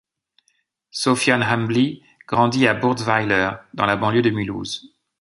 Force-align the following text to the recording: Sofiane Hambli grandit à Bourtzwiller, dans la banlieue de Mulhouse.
Sofiane 0.89 1.43
Hambli 1.43 2.01
grandit 2.27 2.65
à 2.65 2.73
Bourtzwiller, 2.73 3.51
dans 3.75 3.85
la 3.85 3.97
banlieue 3.97 4.23
de 4.23 4.31
Mulhouse. 4.31 4.91